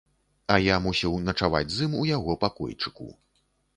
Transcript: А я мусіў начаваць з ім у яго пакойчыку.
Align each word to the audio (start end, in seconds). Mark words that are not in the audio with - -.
А 0.53 0.55
я 0.67 0.75
мусіў 0.85 1.19
начаваць 1.27 1.63
з 1.75 1.89
ім 1.89 1.93
у 2.05 2.09
яго 2.15 2.37
пакойчыку. 2.47 3.11